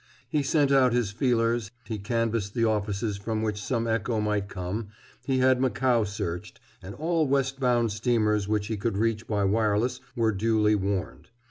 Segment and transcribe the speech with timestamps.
[0.27, 4.87] He sent out his feelers, he canvassed the offices from which some echo might come,
[5.27, 10.31] he had Macao searched, and all westbound steamers which he could reach by wireless were
[10.31, 11.29] duly warned.